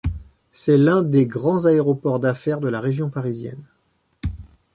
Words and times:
C'est 0.51 0.79
l'un 0.79 1.03
des 1.03 1.27
grands 1.27 1.65
aéroports 1.67 2.19
d'affaires 2.19 2.59
de 2.59 2.67
la 2.69 2.79
région 2.81 3.11
parisienne. 3.11 3.63